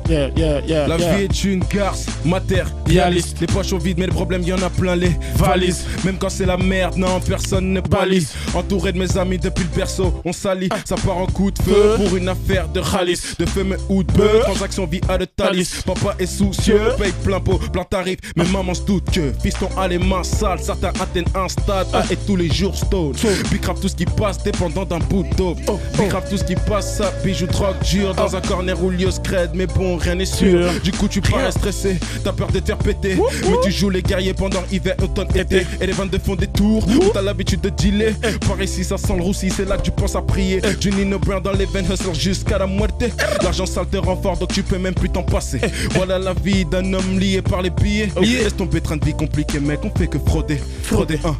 [0.09, 0.87] Yeah, yeah, yeah.
[0.87, 1.15] La yeah.
[1.15, 3.39] vie est une garce matérialiste.
[3.41, 5.85] Les poches sont vides, mais le problème, y en a plein les valises.
[6.03, 8.33] Même quand c'est la merde, non, personne ne balise.
[8.53, 10.69] Entouré de mes amis depuis le berceau, on s'allie.
[10.85, 13.35] Ça part en coup de feu pour une affaire de khalis.
[13.39, 15.83] De fumée ou de bœuf, transaction via de talis.
[15.85, 18.17] Papa est soucieux, paye plein pot, plein tarif.
[18.35, 20.59] Mais maman se doute que fiston a les mains sales.
[20.59, 23.13] Certains atteignent un stade ah, et tous les jours stone.
[23.51, 25.55] Bicrave tout ce qui passe, dépendant d'un bout d'eau.
[25.97, 28.13] Bicrave tout ce qui passe, ça bijou drogue dur.
[28.15, 30.71] Dans un corner où lieu scred, mais bon, rien n'est sûr.
[30.83, 33.15] Du coup, tu parais stressé, t'as peur de te faire péter.
[33.15, 35.65] Mais tu joues les guerriers pendant hiver, automne, été.
[35.79, 38.13] Et les 22 font des tours, où t'as l'habitude de dealer.
[38.47, 40.61] Par ici, ça sent le roussi, c'est là que tu penses à prier.
[40.79, 43.03] Du Nino Brown dans les veines, hustle jusqu'à la muerte.
[43.41, 45.59] L'argent sale te rend fort, donc tu peux même plus t'en passer.
[45.91, 48.09] Voilà la vie d'un homme lié par les billets.
[48.21, 50.59] Laisse tomber, train de vie compliqué, mec, on fait que frauder.
[50.83, 51.35] Frauder, hein.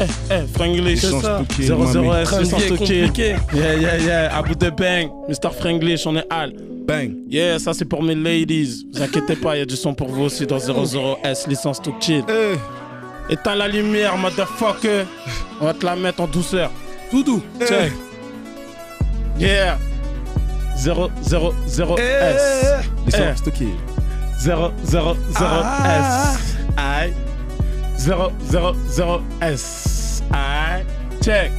[0.00, 1.38] Eh, Franglish, Licence ça.
[1.38, 2.08] to kill, 00 mami.
[2.22, 3.06] S, Train de licence vie to est kill.
[3.06, 3.36] compliqué.
[3.54, 4.36] Yeah, yeah, yeah.
[4.36, 5.08] À bout de bang.
[5.28, 5.50] Mr.
[5.58, 6.52] Franglish, on est Al.
[6.86, 7.12] Bang.
[7.30, 8.86] Yeah, ça c'est pour mes ladies.
[8.92, 11.80] Vous inquiétez pas, il y a du son pour vous aussi dans 00 S, licence
[11.80, 12.24] to kill.
[12.28, 15.04] Eh, Éteins la lumière, motherfucker.
[15.60, 16.70] On va te la mettre en douceur.
[17.10, 17.42] Tout doux.
[17.60, 17.64] eh.
[17.66, 17.92] Check.
[19.38, 19.78] Yeah.
[20.76, 21.80] 000 S.
[23.06, 23.68] Licence to kill.
[24.40, 26.56] 000 S.
[26.76, 27.12] Aïe.
[27.96, 30.22] 000 S.
[30.32, 30.84] Aïe.
[31.20, 31.50] Check.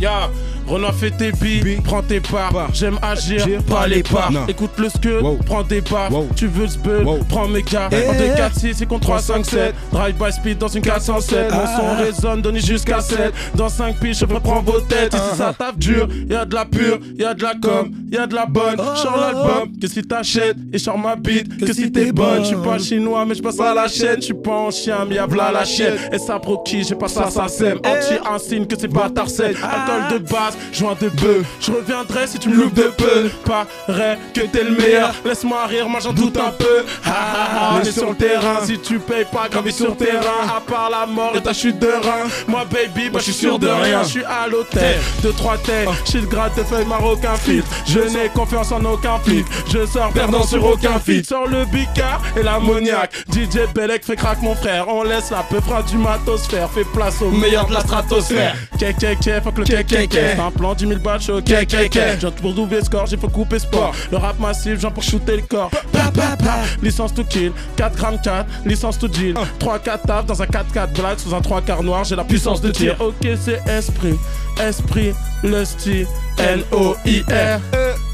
[0.00, 0.30] Ya.
[0.70, 2.52] Renoir fait tes billes, prends tes parts.
[2.52, 2.70] Parts.
[2.72, 4.30] J'aime agir, pas les parts.
[4.48, 4.88] Écoute le
[5.20, 5.38] Wow.
[5.44, 5.80] prends des.
[6.10, 6.28] Wow.
[6.36, 7.18] Tu veux ce Wow.
[7.28, 7.88] prends mes gars.
[7.90, 8.08] Eh.
[8.08, 9.74] En 2, 4, 6 et contre 3, 5, 7.
[9.90, 9.90] 357.
[9.92, 11.50] Drive by speed dans une 407.
[11.52, 11.76] Mon Ah.
[11.76, 13.32] son résonne, donne jusqu'à 7.
[13.54, 15.12] Dans 5 piges, je reprends vos têtes.
[15.14, 16.06] Ici, ça tape dur.
[16.28, 18.76] Y'a de la pure, y'a de la com, y'a de la bonne.
[18.96, 22.44] Sors l'album, que si t'achètes, et sors ma bite, que si t'es bonne?
[22.44, 24.20] J'suis pas chinois, mais j'passe à la chaîne.
[24.22, 25.94] J'suis pas en chien, mais y'a v'là la chienne.
[26.12, 27.78] Et ça proquis, j'ai pas ça, ça sème.
[27.84, 29.54] Anti-insigne, que c'est pas tarsène.
[29.56, 31.46] Alcool de base, joint de bœuf.
[31.60, 33.30] Je reviendrai si tu me loupes de peu.
[33.44, 35.14] Paraît que t'es le meilleur.
[35.24, 36.84] Laisse-moi rire, moi j'en doute un peu.
[37.04, 38.58] Ah, ah, ah, on est sur le terrain.
[38.64, 40.46] Si tu payes pas, gravé sur terrain.
[40.56, 42.28] À part la mort et ta chute de rein.
[42.46, 44.02] Moi, baby, bah, je suis sûr de rien.
[44.02, 44.98] Je suis à l'hôtel.
[45.22, 45.88] Deux, trois têtes.
[46.10, 47.68] Shit gratte de feuilles marocain filtre.
[47.86, 49.46] Je n'ai confiance en aucun flic.
[49.72, 51.26] Je sors perdant sur aucun feat.
[51.26, 53.12] Sors le bicard et l'ammoniaque.
[53.32, 54.88] DJ Belek fait crack mon frère.
[54.88, 56.70] On laisse la peu fera du matos faire.
[56.70, 58.54] Fais place au Meilleur de la stratosphère.
[58.78, 60.36] Kek kek kek, fuck le kek kek kek.
[60.50, 62.20] Un plan 10 000 balles, chaud kek kek kek.
[62.20, 63.94] J'ai pour doubler score, j'ai faut couper sport.
[64.10, 65.70] Le rap massif, j'en pour shooter le corps.
[65.92, 66.58] Pa, pa, pa.
[66.82, 69.34] Licence to kill, 4 grammes 4, licence to deal.
[69.58, 72.24] 3 4 taf dans un 4 4 black sous un 3 quarts noir, j'ai la
[72.24, 72.96] puissance de tir.
[73.00, 74.18] Ok, c'est esprit,
[74.60, 76.06] esprit, le style,
[76.38, 77.60] N-O-I-R.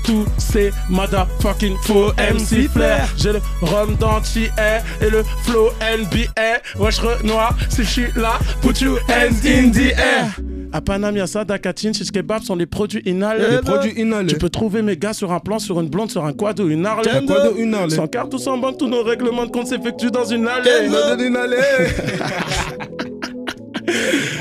[0.04, 3.08] Tous ces motherfucking faux MC flair.
[3.16, 6.60] J'ai le rhum d'anti et le flow NBA.
[6.78, 10.55] Wesh Renoir, si je suis là, put you hands in the air.
[10.76, 13.44] À Paname, y'a ça, Dakatine, chez Kebab sont les produits inhalés.
[13.50, 14.26] Les produits inhalés.
[14.26, 16.68] Tu peux trouver mes gars sur un plan, sur une blonde, sur un quad ou
[16.68, 17.10] une Harley.
[17.10, 17.94] Un quad ou une Harley.
[17.96, 20.68] Sans carte ou sans banque, tous nos règlements de compte s'effectuent dans une allée.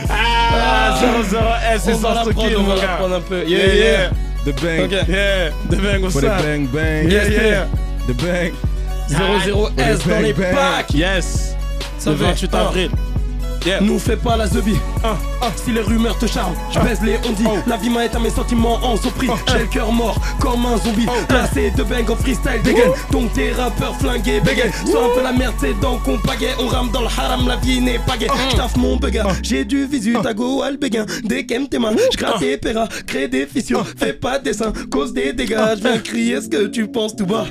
[0.09, 2.87] Ah, 0-0 S, c'est On va sans la prendre, stocker, on mon va la gars.
[2.97, 3.43] prendre un peu.
[3.47, 4.09] Yeah, yeah,
[4.43, 4.91] The bang.
[4.91, 5.51] Yeah.
[5.69, 6.21] De bang the sein.
[6.41, 7.09] bang bang.
[7.09, 7.67] Yeah, yeah.
[8.07, 8.51] The bang.
[9.09, 10.93] 00S dans les packs.
[10.93, 11.55] Yes.
[11.97, 12.57] Ça Le fait 28 un.
[12.59, 12.89] avril.
[13.65, 13.81] Yeah.
[13.81, 14.77] Nous fais pas la zebie.
[15.03, 17.45] Ah, ah, si les rumeurs te charment, je baise les on dit.
[17.65, 19.27] La vie m'a éteint mes sentiments en son prix.
[19.47, 21.07] J'ai le cœur mort comme un zombie.
[21.27, 22.91] Placé de bang en freestyle dégaine.
[23.11, 24.71] Donc tes rappeurs flingués bégaye.
[24.85, 26.53] Soit un peu la merde, c'est donc on pagaie.
[26.59, 28.27] On rame dans le haram, la vie n'est pas gay.
[28.51, 31.07] J'taffe mon bugger, j'ai du visu, tago al béguin.
[31.23, 33.85] Des kem tes mains, j'gratte tes péras, crée des fissures.
[33.97, 35.57] Fais pas de dessin, cause des dégâts.
[35.77, 37.45] J'viens crier ce que tu penses tout bas.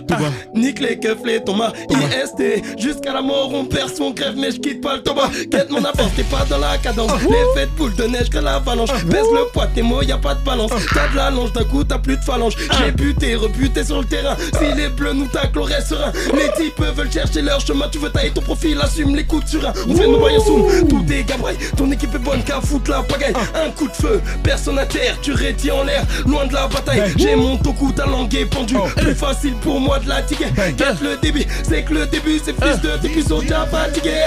[0.55, 1.73] Nique les keufs, les tombas.
[1.91, 5.31] IST, jusqu'à la mort, on perd son crève, mais j'quitte pas le tabac.
[5.51, 7.11] Quête mon t'es pas dans la cadence.
[7.23, 8.91] Les fêtes boule de neige que l'avalanche.
[9.07, 10.71] Baisse le poids, tes mots, y a pas de balance.
[10.93, 12.55] T'as de la longe, d'un coup t'as plus de phalange.
[12.79, 14.37] J'ai buté, rebuté sur le terrain.
[14.59, 16.13] Si les bleus nous taclent, on reste serein.
[16.35, 17.89] Les types veulent chercher leur chemin.
[17.91, 19.73] Tu veux tailler ton profil, assume les coups de surin.
[19.89, 21.59] On fait nos voyants soum, tout est gabraille.
[21.77, 23.35] Ton équipe est bonne qu'à foutre la pagaille.
[23.55, 25.17] Un coup de feu, personne à terre.
[25.23, 27.13] Tu rétis en l'air, loin de la bataille.
[27.17, 28.77] J'ai mon toku, ta langue est pendue.
[28.97, 30.47] Plus facile pour moi de la tiguer.
[30.77, 34.25] Quête le début, c'est que le début, c'est fils de tes puceaux déjà fatigués.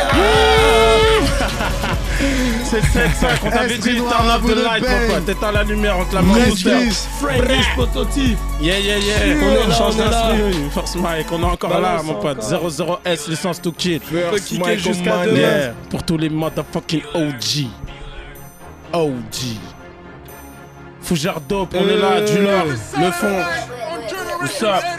[2.64, 5.26] C'est 7-5, on t'avait dit turn up the light, pote.
[5.26, 6.52] T'éteins la lumière, on te la met.
[7.20, 8.38] French prototype.
[8.62, 9.16] Yeah, yeah, yeah.
[9.42, 10.10] On est là, change on est là.
[10.10, 12.44] d'instru, Force Mike, on est encore là, mon pote.
[12.44, 12.70] encore.
[12.70, 14.00] 00S, licence to kill.
[14.00, 15.74] peut kicker jusqu'à demain.
[15.90, 17.68] Pour tous les motherfucking OG.
[18.94, 19.58] OG.
[21.02, 23.44] Fougère dope, on est là, du lard, le fond.
[24.42, 24.97] What's up?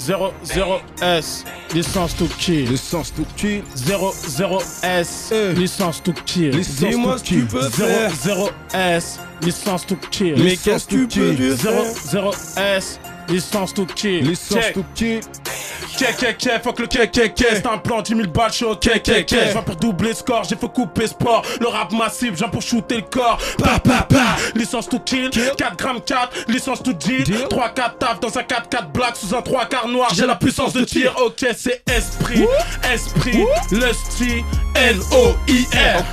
[0.00, 2.70] 00S, licence to kill.
[2.70, 3.62] Licence tout kill.
[3.76, 5.52] 00S, Euh.
[5.52, 6.50] licence to kill.
[6.52, 8.10] Dis-moi ce que tu peux faire.
[8.12, 10.34] 00S, licence to kill.
[10.42, 12.98] Mais qu'est-ce que tu peux faire 00S,
[13.30, 14.24] licence to kill.
[14.24, 15.20] Licence tout kill.
[15.98, 17.10] Check, fuck le check.
[17.36, 19.28] C'est un plan, 10 000 balles, check, check.
[19.28, 21.42] Je viens pour doubler score, j'ai fait couper sport.
[21.60, 23.38] Le rap massif, je viens pour shooter le corps.
[23.58, 24.36] Pa, pa, pa.
[24.54, 27.24] Licence to kill, 4 grammes 4, licence to deal.
[27.48, 30.10] 3, 4 taf dans un 4, 4 black sous un 3 quart noir.
[30.14, 32.46] J'ai la puissance de tir, ok, c'est esprit.
[32.90, 36.04] Esprit, le style, L-O-I-R.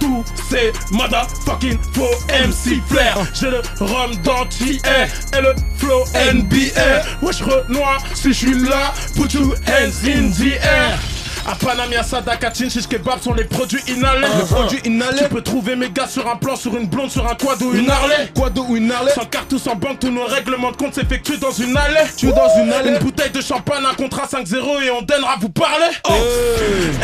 [0.00, 3.18] Tous ces motherfucking faux MC flair.
[3.34, 7.02] J'ai le rhum d'anti et le flow NBA.
[7.22, 10.98] Wesh Renoir, si je suis là, put your hands in the air.
[11.46, 14.26] À Panamia, Sadaka, Chinchish, Kebab sont les produits inhalés.
[14.38, 15.22] Les produits inhalés.
[15.24, 17.72] Tu peux trouver mes gars sur un plan, sur une blonde, sur un quad ou
[17.74, 18.30] une Harley.
[18.34, 21.38] Quoi ou une Harley Sans carte ou sans banque, tous nos règlements de compte s'effectuent
[21.38, 22.08] dans une allée.
[22.16, 22.90] Tu es dans une allée.
[22.90, 25.90] Une bouteille de champagne, un contrat 5-0 et on donnera vous parler.
[26.08, 26.12] Oh.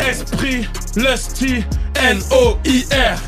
[0.09, 1.63] Esprit, lusty,
[1.95, 3.19] N-O-I-R.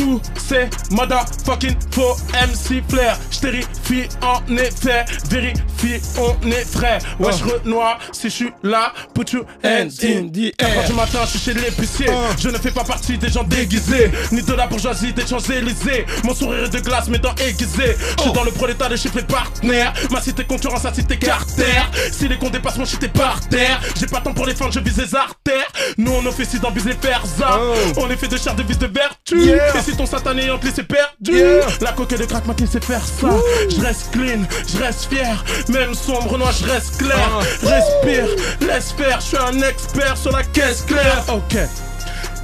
[0.00, 3.18] Tous ces motherfucking faux MC flair.
[3.30, 7.02] J'térifie en effet, vérifie, on est frère.
[7.18, 10.86] Wesh Renoir, si je suis là, put your hands in the air.
[10.86, 12.06] Du matin, je suis chez l'épicier.
[12.38, 16.06] Je ne fais pas partie des gens déguisés, ni de la bourgeoisie des Champs-Élysées.
[16.24, 17.94] Mon sourire est de glace, mes dents aiguisées.
[18.16, 19.92] Je suis dans le prolétaire des chiffres et partenaires.
[20.10, 21.82] Ma cité concurrence, sa cité Carter.
[22.10, 23.78] Si les comptes dépassent mon shit est par terre.
[23.98, 25.70] J'ai pas temps pour les fans, je vise les artères.
[25.98, 27.60] Nous, on officie dans bise les persa.
[27.98, 29.38] On est fait de chair de vis de vertu.
[29.42, 29.76] Yeah.
[29.89, 31.32] Et si ton satané entre c'est perdu.
[31.32, 31.66] Yeah.
[31.80, 33.28] La coque de crack m'a c'est faire ça.
[33.68, 35.44] Je reste clean, je reste fier.
[35.68, 37.30] Même sombre, noir, je reste clair.
[37.62, 38.26] Respire,
[38.60, 39.20] laisse faire.
[39.20, 41.24] Je suis un expert sur la caisse claire.
[41.28, 41.56] Ok.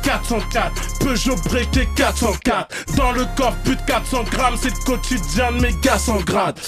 [0.03, 5.61] 404, Peugeot breaké 404 Dans le coffre, plus de 400 grammes C'est le quotidien de
[5.61, 6.61] mes gars sans grade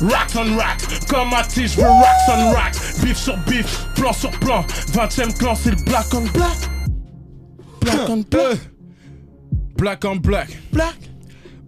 [0.00, 4.30] Racks on racks, comme à je veux racks on racks Bif sur bif, plan sur
[4.40, 6.70] plan 20ème clan, c'est le black on black
[7.82, 8.58] Black on black,
[9.80, 10.50] Black on black.
[10.70, 10.94] black,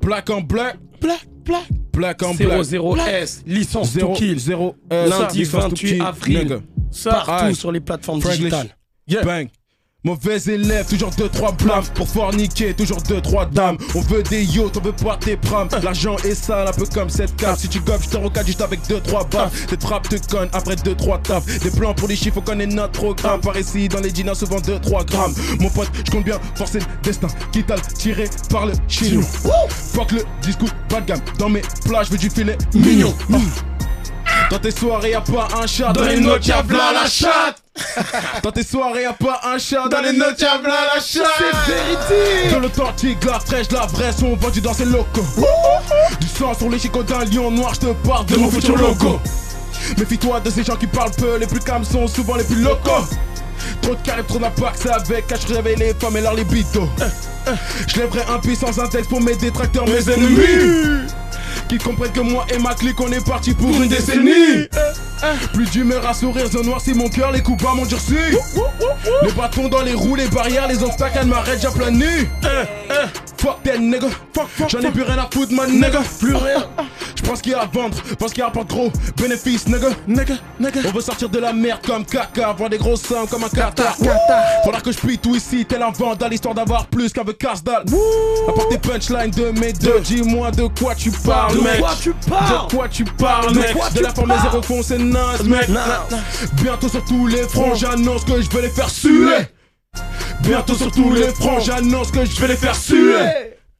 [0.03, 0.77] Black on black.
[1.01, 2.61] black, black Black on black.
[2.61, 4.39] 00S, licence to 0 kill.
[4.39, 6.63] 0 euh, Lundi licence to 28 kill, avril.
[7.05, 8.69] Partout sur les plateformes digitales.
[9.25, 9.49] Bang.
[10.05, 11.85] Mauvais élève, toujours 2-3 blâmes.
[11.95, 13.77] Pour forniquer, toujours 2-3 dames.
[13.95, 17.09] On veut des yachts, on veut pas tes prams L'argent est sale, un peu comme
[17.09, 17.57] cette cave.
[17.57, 19.67] Si tu gobes, je te recadre juste avec 2-3 baffes.
[19.69, 22.93] Tes frappes te connent après 2-3 tafs Des plans pour les chiffres, on connaît notre
[22.93, 23.41] programme.
[23.41, 25.35] Par ici, dans les dinas, souvent 2-3 grammes.
[25.61, 27.29] Mon pote, je compte bien forcer le destin.
[27.53, 29.23] Quitte à le tirer par le chignon.
[29.69, 31.21] Fuck le discours bas de gamme.
[31.39, 33.15] Dans mes plats, je veux du filet mignon.
[33.33, 33.72] Ah.
[34.51, 35.93] Dans tes soirées, y'a pas un chat.
[35.93, 37.63] Dans les notes, y'a v'là la chatte.
[38.43, 39.89] Dans tes soirées, y'a pas un chat.
[39.89, 41.27] Dans les notes, y'a v'là la chatte.
[41.39, 45.25] C'est vérité Dans l'authentique, la fraîche, la vraie sont vendus dans ces locaux.
[46.21, 49.21] Du sang sur les chicots d'un lion noir, je te parle de mon futur logo.
[49.99, 53.05] Méfie-toi de ces gens qui parlent peu Les plus calmes sont souvent les plus locaux.
[53.81, 56.89] Trop de carré, trop d'impact, c'est avec Cache réveille les femmes et leur libido
[57.87, 61.07] Je lèverai un puits sans un texte pour mes détracteurs, mes ennemis
[61.73, 64.69] Qui comprennent que moi et ma clique on est parti pour une décennie.
[65.55, 68.15] Plus d'humeur à sourire, je noircis mon cœur, les coups bas m'ont durci.
[69.23, 72.29] Les bâtons dans les roues, les barrières, les obstacles, elles m'arrêtent, j'ai plein nu
[73.43, 74.07] Fuck that nigga,
[74.69, 76.65] j'en ai plus rien à foutre, man nigga Plus rien
[77.17, 79.89] Je pense qu'il y a à vendre, pense qu'il y a pas gros bénéfice, nigga.
[80.07, 80.81] Nigga, nigga.
[80.87, 83.97] On veut sortir de la merde comme caca, vendre des grosses sommes comme un Qatar.
[84.65, 87.83] Faudra que je plie tout ici, tel un vandal, histoire d'avoir plus qu'avec Karsdal.
[88.47, 91.81] Apporte tes punchlines de mes deux, dis-moi de quoi tu parles, De mec.
[91.81, 92.69] quoi tu parles?
[92.69, 95.69] De quoi tu parles, De mec De la forme des zéro fond, c'est naze, mec.
[96.63, 99.49] Bientôt sur tous les fronts, j'annonce que je vais les faire suer.
[100.43, 103.17] Bientôt sur tous les fronts, j'annonce que je vais les faire suer.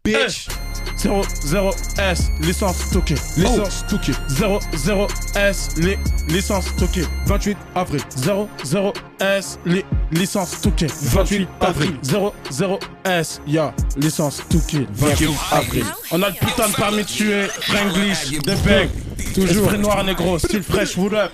[0.05, 0.49] Bitch.
[0.97, 3.17] 00S, licence stockée.
[3.37, 4.13] Licence Touquet.
[4.29, 5.97] 00S, li
[6.29, 7.05] licence stockée.
[7.27, 8.01] 28 avril.
[8.17, 10.87] 00S, li licence stockée.
[11.03, 11.93] 28 avril.
[12.05, 14.87] 00S, ya licence stockée.
[14.93, 15.85] 28 avril.
[16.13, 17.47] On a le putain de permis de tuer.
[17.47, 18.91] Franglish, des becs.
[19.35, 19.65] Toujours.
[19.65, 21.33] Esprit noir négro, style fresh, wood up.